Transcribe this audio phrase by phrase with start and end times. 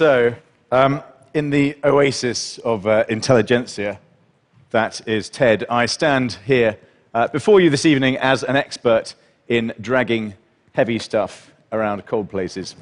[0.00, 0.34] So,
[0.72, 1.02] um,
[1.34, 4.00] in the oasis of uh, intelligentsia,
[4.70, 6.78] that is TED, I stand here
[7.12, 9.14] uh, before you this evening as an expert
[9.46, 10.32] in dragging
[10.72, 12.76] heavy stuff around cold places.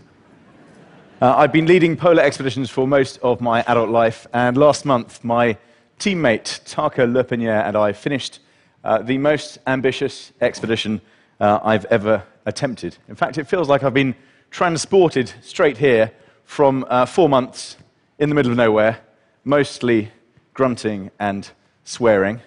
[1.21, 5.25] Uh, I've been leading polar expeditions for most of my adult life, and last month,
[5.25, 5.59] my
[5.99, 8.39] teammate Tarka L'Herpiniere and I finished
[8.85, 11.01] uh, the most ambitious expedition
[11.41, 12.97] uh, I've ever attempted.
[13.09, 14.15] In fact, it feels like I've been
[14.53, 16.13] transported straight here
[16.49, 17.77] from uh, four months
[18.19, 18.99] in the middle of nowhere,
[19.45, 20.11] mostly
[20.55, 21.51] grunting and
[21.85, 22.41] swearing,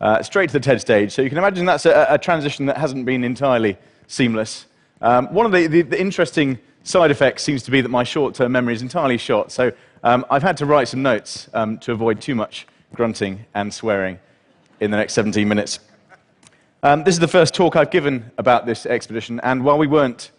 [0.00, 1.10] uh, straight to the TED stage.
[1.10, 3.76] So you can imagine that's a, a transition that hasn't been entirely
[4.06, 4.66] seamless.
[5.00, 8.36] Um, one of the, the, the, interesting side effects seems to be that my short
[8.36, 9.50] term memory is entirely short.
[9.50, 9.72] So
[10.04, 12.64] um, I've had to write some notes um, to avoid too much
[12.94, 14.20] grunting and swearing
[14.78, 15.80] in the next 17 minutes.
[16.84, 20.30] Um, this is the first talk I've given about this expedition, and while we weren't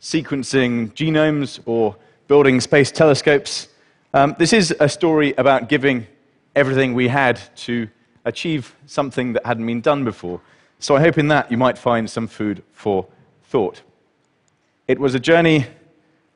[0.00, 3.68] sequencing genomes or building space telescopes.
[4.12, 6.06] Um, this is a story about giving
[6.54, 7.88] everything we had to
[8.24, 10.40] achieve something that hadn't been done before.
[10.78, 13.06] So I hope in that you might find some food for
[13.44, 13.82] thought.
[14.88, 15.66] It was a journey,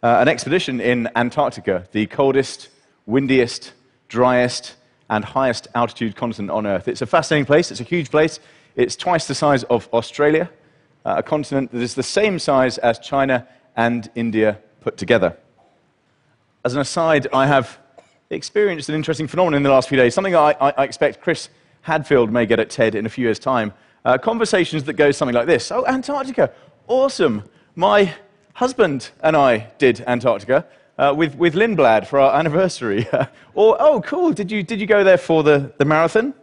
[0.02, 2.68] uh, an expedition in Antarctica, the coldest,
[3.06, 3.72] windiest,
[4.08, 4.76] driest,
[5.10, 6.88] and highest altitude continent on Earth.
[6.88, 8.40] It's a fascinating place, it's a huge place.
[8.76, 10.50] It's twice the size of Australia,
[11.04, 15.36] uh, a continent that is the same size as China and India put together.
[16.64, 17.78] As an aside, I have
[18.30, 21.50] experienced an interesting phenomenon in the last few days, something I, I, expect Chris
[21.82, 23.72] Hadfield may get at TED in a few years' time.
[24.04, 26.52] Uh, conversations that go something like this Oh, Antarctica,
[26.88, 27.44] awesome.
[27.76, 28.12] My
[28.54, 30.66] husband and I did Antarctica.
[30.98, 33.06] Uh, with, with Lindblad for our anniversary.
[33.54, 36.34] or, oh, cool, did you, did you go there for the, the marathon?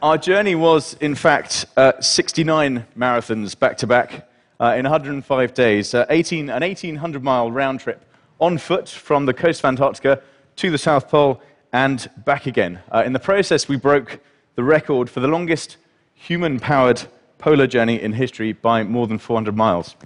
[0.00, 4.28] Our journey was, in fact, uh, 69 marathons back to back
[4.60, 8.04] uh, in 105 days, uh, 18, an 1,800 mile round trip
[8.40, 10.22] on foot from the coast of Antarctica
[10.56, 11.40] to the South Pole
[11.72, 12.80] and back again.
[12.92, 14.20] Uh, in the process, we broke
[14.54, 15.76] the record for the longest
[16.14, 17.02] human powered
[17.38, 19.96] polar journey in history by more than 400 miles.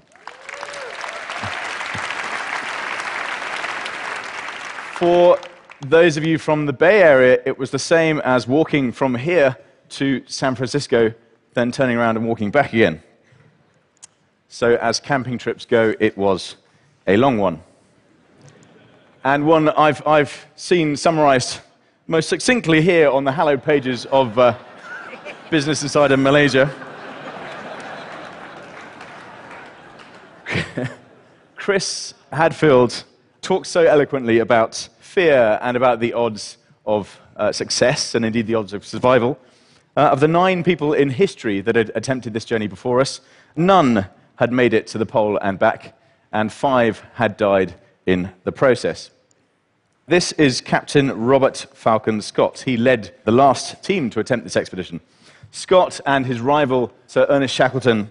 [4.97, 5.39] For
[5.81, 9.57] those of you from the Bay Area, it was the same as walking from here
[9.91, 11.15] to San Francisco,
[11.55, 13.03] then turning around and walking back again.
[14.51, 16.57] So, as camping trips go, it was
[17.07, 17.63] a long one.
[19.23, 21.61] And one I've, I've seen summarized
[22.07, 24.57] most succinctly here on the hallowed pages of uh,
[25.51, 26.75] Business Insider Malaysia.
[31.57, 33.05] Chris Hadfield
[33.43, 38.55] talks so eloquently about fear and about the odds of uh, success and indeed the
[38.55, 39.39] odds of survival
[39.99, 43.21] uh, of the nine people in history that had attempted this journey before us,
[43.55, 44.07] none
[44.39, 45.99] had made it to the pole and back,
[46.33, 47.75] and five had died
[48.07, 49.11] in the process.
[50.07, 52.61] This is Captain Robert Falcon Scott.
[52.61, 55.01] He led the last team to attempt this expedition.
[55.51, 58.11] Scott and his rival, Sir Ernest Shackleton,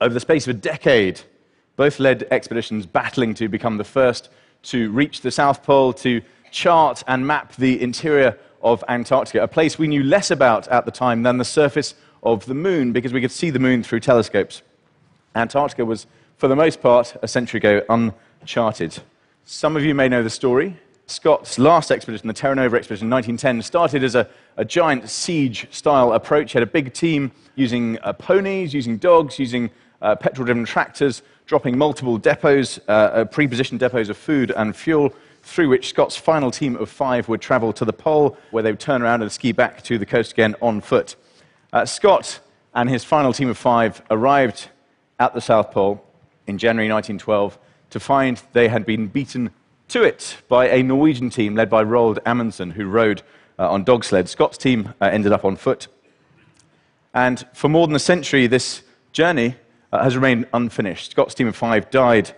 [0.00, 1.20] over the space of a decade,
[1.74, 4.28] both led expeditions battling to become the first
[4.62, 6.22] to reach the South Pole, to
[6.52, 10.92] chart and map the interior of Antarctica, a place we knew less about at the
[10.92, 14.62] time than the surface of the moon because we could see the moon through telescopes.
[15.34, 16.06] Antarctica was,
[16.36, 18.98] for the most part, a century ago uncharted.
[19.44, 20.76] Some of you may know the story.
[21.06, 25.66] Scott's last expedition, the Terra Nova expedition in 1910, started as a, a giant siege
[25.72, 26.52] style approach.
[26.52, 31.22] He had a big team using uh, ponies, using dogs, using uh, petrol driven tractors,
[31.46, 36.16] dropping multiple depots, uh, uh pre positioned depots of food and fuel through which Scott's
[36.16, 39.30] final team of five would travel to the pole, where they would turn around and
[39.30, 41.16] ski back to the coast again on foot.
[41.72, 42.40] Uh, Scott
[42.74, 44.68] and his final team of five arrived
[45.22, 46.04] at the South Pole
[46.48, 47.56] in January 1912
[47.90, 49.50] to find they had been beaten
[49.86, 53.22] to it by a Norwegian team led by Roald Amundsen, who rode
[53.56, 54.28] uh, on dog sled.
[54.28, 55.86] Scott's team uh, ended up on foot.
[57.14, 58.82] And for more than a century, this
[59.12, 59.54] journey
[59.92, 61.12] uh, has remained unfinished.
[61.12, 62.34] Scott's team of five died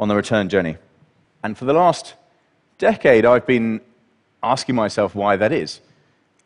[0.00, 0.78] on the return journey.
[1.42, 2.14] And for the last
[2.78, 3.82] decade, I've been
[4.42, 5.80] asking myself why that is.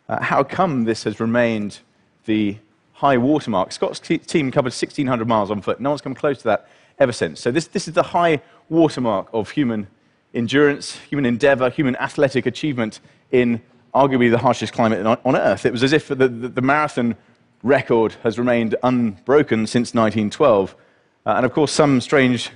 [0.08, 1.78] Uh, how come this has remained
[2.24, 2.56] the
[2.96, 3.72] high watermark?
[3.72, 5.80] Scott's team covered 1,600 miles on foot.
[5.80, 7.40] No one's come close to that ever since.
[7.40, 9.86] So, this, this is the high watermark of human
[10.34, 13.00] endurance, human endeavor, human athletic achievement
[13.30, 13.60] in
[13.94, 15.64] arguably the harshest climate on, Earth.
[15.64, 17.16] It was as if the, the, the, marathon
[17.62, 20.76] record has remained unbroken since 1912.
[21.24, 22.50] Uh, and of course, some strange,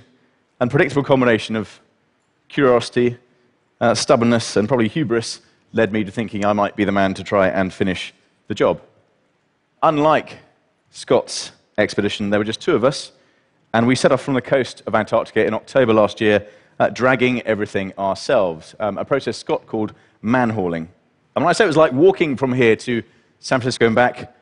[0.59, 1.81] unpredictable combination of
[2.47, 3.17] curiosity,
[3.79, 5.41] uh, stubbornness and probably hubris
[5.73, 8.13] led me to thinking I might be the man to try and finish
[8.47, 8.79] the job.
[9.83, 10.37] Unlike
[10.91, 13.11] Scott's expedition, there were just two of us,
[13.73, 16.45] And we set off from the coast of Antarctica in October last year,
[16.77, 20.89] uh, dragging everything ourselves, um, a process Scott called manhauling.
[21.35, 23.01] And when I say it was like walking from here to
[23.39, 24.35] San Francisco and back,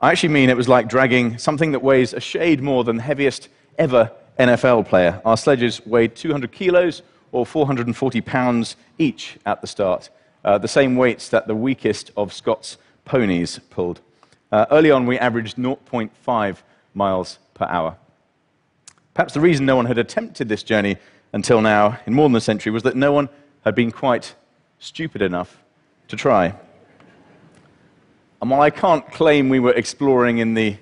[0.00, 3.02] I actually mean it was like dragging something that weighs a shade more than the
[3.02, 3.48] heaviest
[3.78, 5.20] ever NFL player.
[5.24, 7.02] Our sledges weighed 200 kilos
[7.32, 10.08] or 440 pounds each at the start,
[10.44, 14.00] uh, the same weights that the weakest of Scott's ponies pulled.
[14.50, 16.56] Uh, early on, we averaged 0.5
[16.94, 17.96] miles per hour.
[19.14, 20.96] Perhaps the reason no one had attempted this journey
[21.32, 23.28] until now, in more than a century, was that no one
[23.64, 24.34] had been quite
[24.78, 25.62] stupid enough
[26.08, 26.54] to try.
[28.40, 30.76] And while I can't claim we were exploring in the,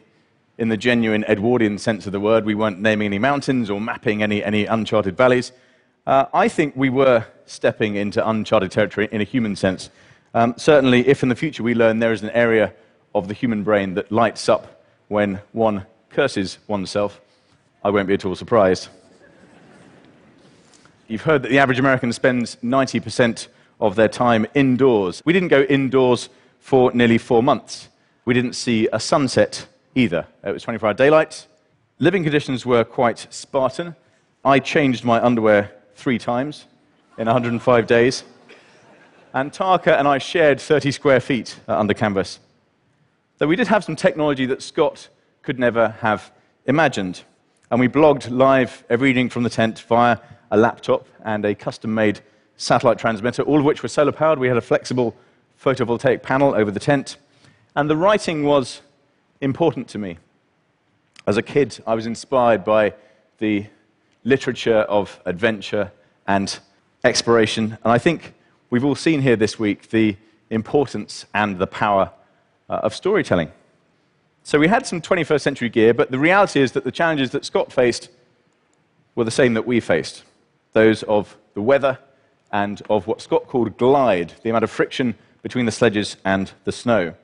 [0.58, 4.22] in the genuine Edwardian sense of the word, we weren't naming any mountains or mapping
[4.22, 5.52] any, any uncharted valleys,
[6.06, 9.90] uh, I think we were stepping into uncharted territory in a human sense.
[10.34, 12.72] Um, certainly, if in the future we learn there is an area
[13.16, 17.18] of the human brain that lights up when one curses oneself,
[17.82, 18.88] I won't be at all surprised.
[21.08, 23.48] You've heard that the average American spends 90%
[23.80, 25.22] of their time indoors.
[25.24, 26.28] We didn't go indoors
[26.60, 27.88] for nearly four months.
[28.26, 30.26] We didn't see a sunset either.
[30.44, 31.46] It was 24 hour daylight.
[31.98, 33.96] Living conditions were quite Spartan.
[34.44, 36.66] I changed my underwear three times
[37.16, 38.24] in 105 days.
[39.32, 42.40] And Tarka and I shared 30 square feet uh, under canvas.
[43.38, 45.08] Though we did have some technology that Scott
[45.42, 46.32] could never have
[46.64, 47.22] imagined.
[47.70, 50.18] And we blogged live every evening from the tent via
[50.50, 52.20] a laptop and a custom made
[52.56, 54.38] satellite transmitter, all of which were solar powered.
[54.38, 55.14] We had a flexible
[55.62, 57.18] photovoltaic panel over the tent.
[57.74, 58.80] And the writing was
[59.42, 60.16] important to me.
[61.26, 62.94] As a kid, I was inspired by
[63.36, 63.66] the
[64.24, 65.92] literature of adventure
[66.26, 66.58] and
[67.04, 67.76] exploration.
[67.84, 68.32] And I think
[68.70, 70.16] we've all seen here this week the
[70.48, 72.12] importance and the power
[72.68, 73.50] uh, of storytelling.
[74.42, 77.44] So we had some 21st century gear, but the reality is that the challenges that
[77.44, 78.10] Scott faced
[79.14, 80.22] were the same that we faced
[80.72, 81.98] those of the weather
[82.52, 86.72] and of what Scott called glide, the amount of friction between the sledges and the
[86.72, 87.14] snow.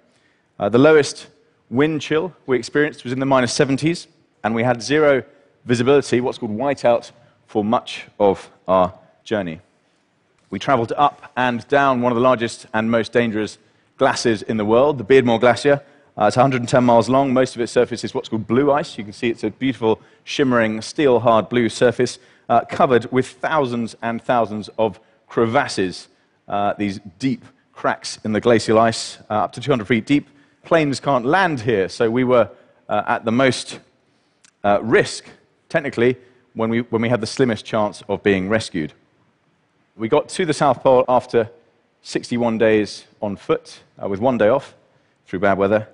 [0.59, 1.29] Uh, the lowest
[1.69, 4.06] wind chill we experienced was in the minus 70s,
[4.43, 5.23] and we had zero
[5.65, 7.12] visibility, what's called whiteout,
[7.47, 9.61] for much of our journey.
[10.50, 13.59] We traveled up and down one of the largest and most dangerous
[13.97, 15.83] glaciers in the world, the Beardmore Glacier.
[16.19, 17.33] Uh, it's 110 miles long.
[17.33, 18.99] Most of its surface is what's called blue ice.
[18.99, 22.19] You can see it's a beautiful, shimmering, steel hard blue surface
[22.49, 26.09] uh, covered with thousands and thousands of crevasses,
[26.49, 30.29] uh, these deep cracks in the glacial ice, uh, up to 200 feet deep.
[30.65, 32.50] Planes can't land here, so we were
[32.89, 33.81] uh, at the most
[34.65, 35.25] uh, risk,
[35.69, 36.17] technically,
[36.55, 38.93] when we, when we had the slimmest chance of being rescued.
[39.97, 41.49] We got to the South Pole after
[42.02, 44.75] 61 days on foot, uh, with one day off
[45.26, 45.88] through bad weather.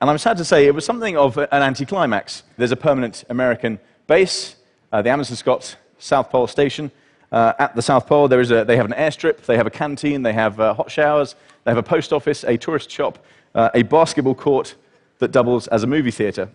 [0.00, 2.42] And I'm sad to say it was something of an anticlimax.
[2.56, 4.56] There's a permanent American base,
[4.92, 6.90] uh, the Amundsen Scott South Pole Station,
[7.32, 9.70] uh, at the South Pole, there is a, they have an airstrip, they have a
[9.70, 11.34] canteen, they have uh, hot showers,
[11.64, 13.24] they have a post office, a tourist shop,
[13.54, 14.74] uh, a basketball court
[15.18, 16.50] that doubles as a movie theater.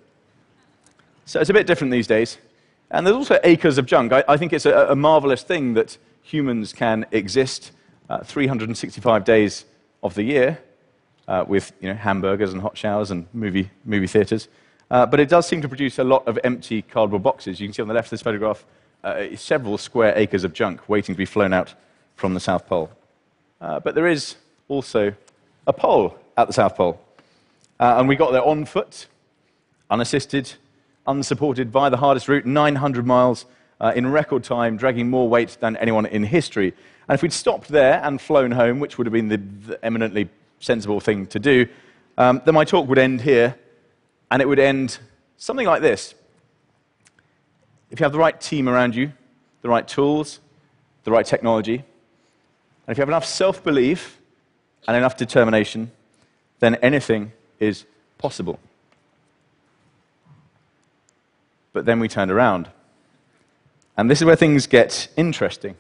[1.26, 2.38] So it's a bit different these days.
[2.92, 4.14] And there's also acres of junk.
[4.14, 7.72] I, I think it's a, a, marvelous thing that humans can exist
[8.10, 9.66] uh, 365 days
[10.04, 10.60] of the year
[11.28, 14.48] uh, with you know, hamburgers and hot showers and movie, movie theaters.
[14.90, 17.60] Uh, but it does seem to produce a lot of empty cardboard boxes.
[17.60, 18.66] You can see on the left of this photograph
[19.04, 21.74] uh, several square acres of junk waiting to be flown out
[22.16, 22.90] from the South Pole.
[23.60, 24.36] Uh, but there is
[24.68, 25.14] also
[25.66, 27.00] a pole at the South Pole.
[27.80, 29.08] Uh, and we got there on foot,
[29.90, 30.54] unassisted,
[31.06, 33.46] unsupported by the hardest route, 900 miles
[33.80, 36.74] uh, in record time, dragging more weight than anyone in history.
[37.08, 40.30] And if we'd stopped there and flown home, which would have been the, the eminently
[40.60, 41.68] sensible thing to do,
[42.18, 43.56] um, then my talk would end here,
[44.32, 44.98] and it would end
[45.38, 46.16] something like this
[47.90, 49.14] if you have the right team around you,
[49.62, 50.40] the right tools,
[51.04, 54.20] the right technology, and if you have enough self belief
[54.88, 55.92] and enough determination,
[56.60, 57.86] then anything is
[58.18, 58.60] possible.
[61.74, 62.70] But then we turned around.
[63.98, 65.76] And this is where things get interesting.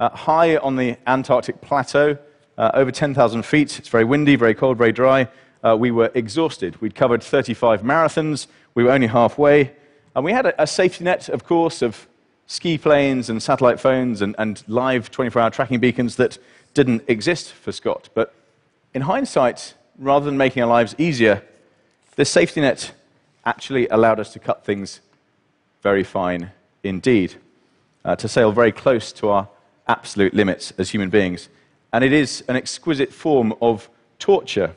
[0.00, 2.16] Uh, high on the Antarctic plateau,
[2.56, 5.28] uh, over 10,000 feet, it's very windy, very cold, very dry.
[5.62, 6.80] Uh, we were exhausted.
[6.80, 9.72] We'd covered 35 marathons, we were only halfway.
[10.16, 12.08] And we had a, a safety net, of course, of
[12.46, 16.38] ski planes and satellite phones and, and live 24 hour tracking beacons that
[16.72, 18.08] didn't exist for Scott.
[18.14, 18.34] But
[18.94, 21.42] in hindsight, rather than making our lives easier,
[22.16, 22.92] this safety net
[23.44, 25.00] actually allowed us to cut things
[25.82, 26.50] very fine
[26.82, 27.34] indeed,
[28.04, 29.48] uh, to sail very close to our
[29.88, 31.48] absolute limits as human beings.
[31.92, 34.74] And it is an exquisite form of torture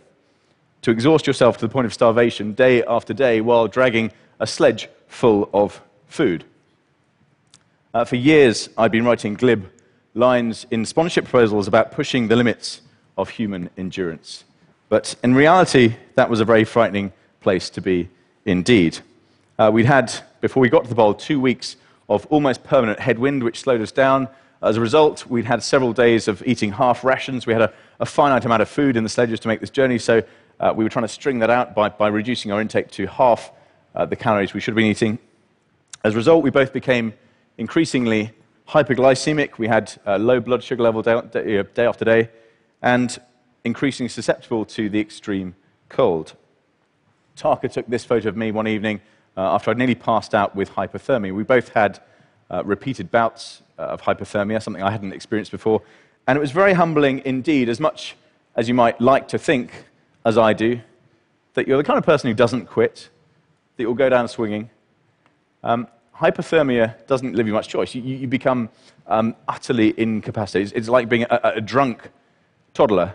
[0.82, 4.90] to exhaust yourself to the point of starvation day after day while dragging a sledge
[5.08, 6.44] full of food.
[7.94, 9.70] Uh, for years, I'd been writing glib
[10.14, 12.82] lines in sponsorship proposals about pushing the limits
[13.18, 14.44] of human endurance.
[14.90, 18.10] But in reality, that was a very frightening place to be
[18.46, 19.00] indeed.
[19.58, 21.78] Uh, we'd had, before we got to the bowl, two weeks
[22.10, 24.28] of almost permanent headwind, which slowed us down.
[24.62, 27.46] As a result, we'd had several days of eating half rations.
[27.46, 29.98] We had a, a finite amount of food in the sledges to make this journey,
[29.98, 30.24] so
[30.60, 33.52] uh, we were trying to string that out by, by reducing our intake to half
[33.94, 35.20] uh, the calories we should have been eating.
[36.04, 37.14] As a result, we both became
[37.58, 38.32] increasingly
[38.70, 39.58] hyperglycemic.
[39.58, 42.30] We had uh, low blood sugar level day, day, uh, day after day,
[42.82, 43.18] and
[43.64, 45.56] increasingly susceptible to the extreme
[45.90, 46.34] cold.
[47.36, 49.02] Tarka took this photo of me one evening
[49.42, 51.34] after I'd nearly passed out with hypothermia.
[51.34, 52.00] We both had
[52.50, 55.82] uh, repeated bouts uh, of hypothermia, something I hadn't experienced before.
[56.28, 58.16] And it was very humbling indeed, as much
[58.56, 59.86] as you might like to think,
[60.26, 60.80] as I do,
[61.54, 63.10] that you're the kind of person who doesn't quit,
[63.76, 64.70] that you'll go down swinging.
[65.64, 67.94] Um, hypothermia doesn't leave you much choice.
[67.94, 68.70] You, you become
[69.08, 70.68] um, utterly incapacitated.
[70.68, 72.10] It's, it's like being a, a drunk
[72.74, 73.14] toddler.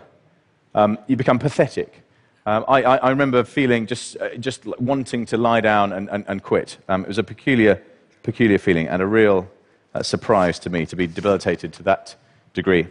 [0.73, 2.03] Um, you become pathetic.
[2.51, 6.25] Um, I, I, I, remember feeling just, uh, just wanting to lie down and, and,
[6.27, 6.79] and quit.
[6.89, 7.81] Um, it was a peculiar,
[8.23, 9.49] peculiar feeling and a real
[9.95, 12.17] uh, surprise to me to be debilitated to that
[12.53, 12.87] degree.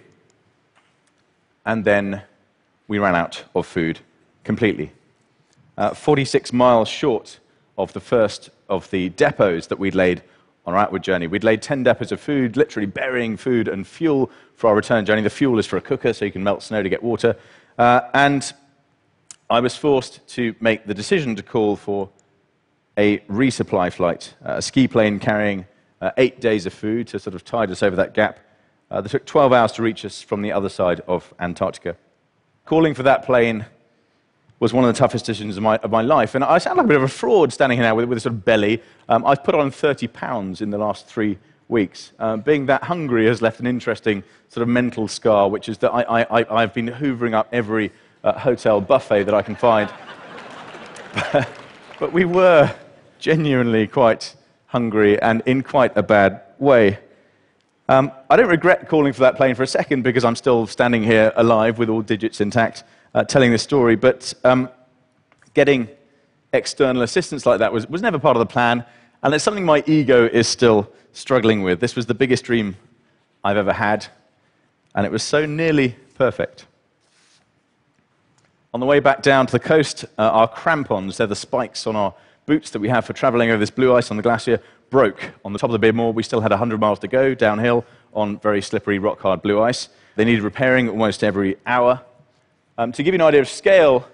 [1.67, 2.23] And then
[2.89, 4.01] we ran out of food
[4.45, 4.93] completely.
[5.77, 7.39] Uh, 46 miles short
[7.77, 10.23] of the first of the depots that we'd laid
[10.65, 11.27] on our outward journey.
[11.27, 15.21] We'd laid 10 depots of food, literally burying food and fuel for our return journey.
[15.21, 17.37] The fuel is for a cooker, so you can melt snow to get water.
[17.77, 18.51] Uh, and
[19.51, 22.09] I was forced to make the decision to call for
[22.97, 25.67] a resupply flight, uh, a ski plane carrying
[26.01, 28.39] uh, eight days of food to sort of tide us over that gap.
[28.93, 31.97] Uh, that took 12 hours to reach us from the other side of Antarctica.
[32.65, 33.67] Calling for that plane
[34.61, 36.37] was one of the toughest decisions of my, of my life.
[36.37, 38.21] And I sound like a bit of a fraud standing here now with, with a
[38.21, 38.81] sort of belly.
[39.09, 42.13] Um, I've put on 30 pounds in the last three weeks.
[42.21, 45.93] Um, being that hungry has left an interesting sort of mental scar, which is that
[45.93, 47.91] I, I, I've been hoovering up every
[48.25, 49.91] uh, hotel buffet that I can find.
[51.99, 52.73] but we were
[53.19, 54.35] genuinely quite
[54.67, 56.99] hungry and in quite a bad way.
[57.89, 61.03] Um, I don't regret calling for that plane for a second because I'm still standing
[61.03, 62.85] here alive with all digits intact
[63.15, 63.97] uh, telling this story.
[63.97, 64.69] But um,
[65.55, 65.89] getting
[66.53, 68.85] external assistance like that was, was never part of the plan.
[69.23, 71.81] And it's something my ego is still struggling with.
[71.81, 72.77] This was the biggest dream
[73.43, 74.07] I've ever had.
[74.95, 76.67] And it was so nearly perfect.
[78.73, 81.97] On the way back down to the coast, uh, our crampons, they're the spikes on
[81.97, 82.15] our
[82.47, 85.53] boots that we have for traveling over this blue ice on the glacier, broke on
[85.53, 86.15] the top of the Beardmore.
[86.15, 87.85] We still had 100 miles to go downhill
[88.15, 89.89] on very slippery, rock hard blue ice.
[90.15, 92.01] They needed repairing almost every hour.
[92.79, 94.09] Um, to give you an idea of scale,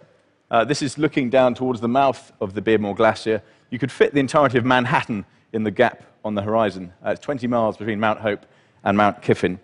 [0.51, 3.43] uh, this is looking down towards the mouth of the Beardmore Glacier.
[3.69, 6.95] You could fit the entirety of Manhattan in the gap on the horizon.
[7.05, 8.47] Uh, it's 20 miles between Mount Hope
[8.85, 9.61] and Mount Kiffin.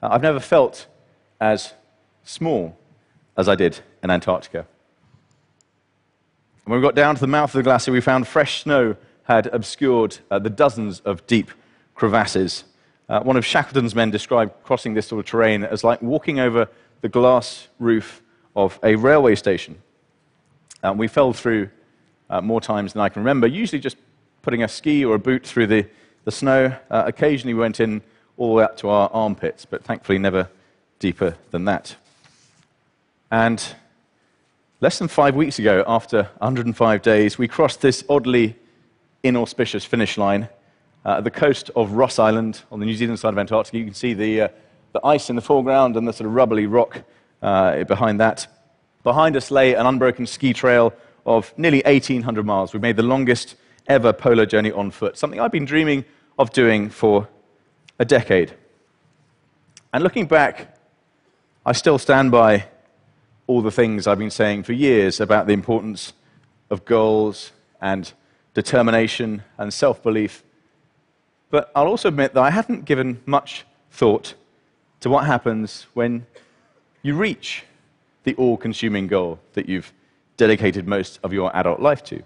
[0.00, 0.86] Uh, I've never felt
[1.40, 1.72] as
[2.22, 2.78] small
[3.38, 4.66] as I did in Antarctica.
[6.64, 9.46] When we got down to the mouth of the glacier, we found fresh snow had
[9.46, 11.50] obscured uh, the dozens of deep
[11.94, 12.64] crevasses.
[13.08, 16.68] Uh, one of Shackleton's men described crossing this sort of terrain as like walking over
[17.00, 18.22] the glass roof
[18.56, 19.80] of a railway station.
[20.82, 21.70] Um, we fell through
[22.28, 23.96] uh, more times than I can remember, usually just
[24.42, 25.86] putting a ski or a boot through the,
[26.24, 26.76] the snow.
[26.90, 28.02] Uh, occasionally we went in
[28.36, 30.50] all the way up to our armpits, but thankfully never
[30.98, 31.96] deeper than that.
[33.30, 33.62] And
[34.80, 38.56] less than five weeks ago, after 105 days, we crossed this oddly
[39.22, 40.48] inauspicious finish line
[41.04, 43.78] uh, at the coast of Ross Island on the New Zealand side of Antarctica.
[43.78, 44.48] You can see the, uh,
[44.92, 47.02] the ice in the foreground and the sort of rubbly rock
[47.42, 48.46] uh, behind that.
[49.04, 50.92] Behind us lay an unbroken ski trail
[51.26, 52.72] of nearly 1,800 miles.
[52.72, 53.56] We made the longest
[53.86, 56.04] ever polar journey on foot, something I've been dreaming
[56.38, 57.28] of doing for
[57.98, 58.54] a decade.
[59.92, 60.76] And looking back,
[61.64, 62.66] I still stand by
[63.48, 66.12] all the things I've been saying for years about the importance
[66.70, 67.50] of goals
[67.80, 68.12] and
[68.54, 70.44] determination and self belief.
[71.50, 74.34] But I'll also admit that I haven't given much thought
[75.00, 76.26] to what happens when
[77.02, 77.64] you reach
[78.24, 79.92] the all consuming goal that you've
[80.36, 82.22] dedicated most of your adult life to.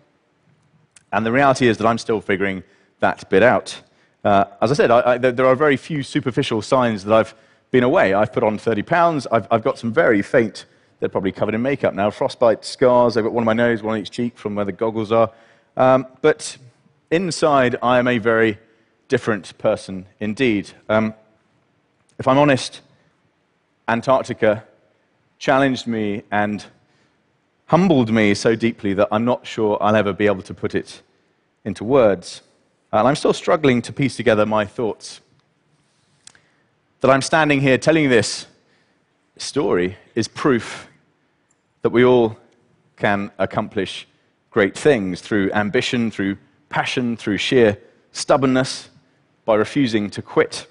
[1.13, 2.63] And the reality is that I'm still figuring
[2.99, 3.81] that bit out.
[4.25, 7.35] Uh, as I said, I, I, there are very few superficial signs that I've
[7.71, 8.15] been away.
[8.15, 9.27] I've put on 30 pounds.
[9.31, 10.65] I've, I've got some very faint,
[11.03, 13.17] they're probably covered in makeup now, frostbite scars.
[13.17, 15.33] I've got one on my nose, one on each cheek from where the goggles are.
[15.77, 16.57] Um, but
[17.11, 18.61] inside, I am a very
[19.09, 20.71] different person indeed.
[20.89, 21.13] Um,
[22.21, 22.83] if I'm honest,
[23.89, 24.63] Antarctica
[25.41, 26.65] challenged me and
[27.67, 31.03] humbled me so deeply that I'm not sure I'll ever be able to put it
[31.65, 32.43] into words.
[32.93, 35.21] And I'm still struggling to piece together my thoughts.
[37.01, 38.47] That I'm standing here telling this
[39.37, 40.87] story is proof
[41.83, 42.37] that we all
[42.97, 44.07] can accomplish
[44.51, 46.37] great things through ambition, through
[46.69, 47.79] passion, through sheer
[48.13, 48.89] stubbornness,
[49.45, 50.67] by refusing to quit.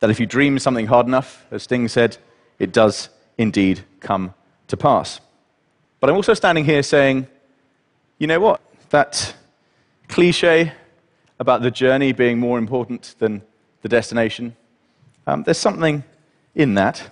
[0.00, 2.16] That if you dream something hard enough, as Sting said,
[2.58, 4.34] it does indeed come
[4.66, 5.20] to pass.
[6.00, 7.26] But I'm also standing here saying,
[8.18, 8.60] you know what?
[8.90, 9.34] That
[10.08, 10.72] cliche
[11.38, 13.42] about the journey being more important than
[13.82, 14.56] the destination,
[15.26, 16.02] um, there's something
[16.54, 17.10] in that.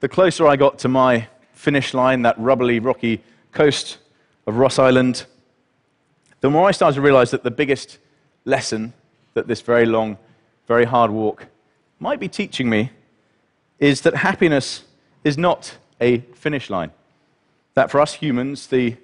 [0.00, 3.98] The closer I got to my finish line, that rubbly, rocky coast
[4.46, 5.26] of Ross Island,
[6.40, 7.98] the more I started to realize that the biggest
[8.44, 8.92] lesson
[9.34, 10.18] that this very long,
[10.66, 11.46] very hard walk
[12.00, 12.90] might be teaching me
[13.78, 14.84] is that happiness
[15.24, 16.90] is not a finish line.
[17.74, 18.96] That for us humans, the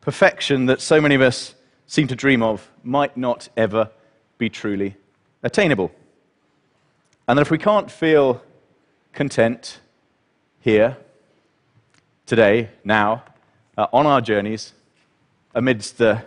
[0.00, 1.54] perfection that so many of us
[1.86, 3.90] seem to dream of might not ever
[4.38, 4.96] be truly
[5.42, 5.92] attainable.
[7.26, 8.42] And that if we can't feel
[9.12, 9.80] content
[10.60, 10.96] here,
[12.28, 13.24] today, now,
[13.78, 14.74] uh, on our journeys,
[15.54, 16.22] amidst the,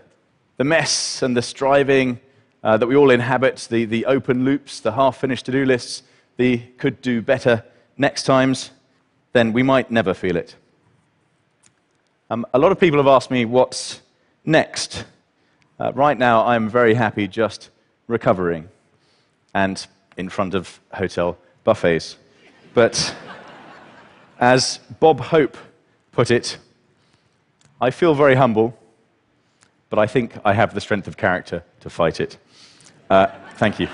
[0.58, 2.20] the mess and the striving
[2.64, 6.02] uh, that we all inhabit, the, the open loops, the half finished to do lists,
[6.38, 7.64] the could do better
[7.98, 8.72] next times,
[9.34, 10.56] then we might never feel it.
[12.32, 14.02] Um, a lot of people have asked me what's
[14.44, 15.06] next.
[15.80, 17.70] Uh, right now, I'm very happy just
[18.08, 18.70] recovering
[19.54, 19.86] and
[20.18, 22.18] in front of hotel buffets.
[22.74, 23.16] But
[24.40, 25.58] as Bob Hope
[26.12, 26.58] put it,
[27.80, 28.78] I feel very humble,
[29.90, 32.38] but I think I have the strength of character to fight it.
[33.10, 33.28] Uh,
[33.58, 33.88] thank you.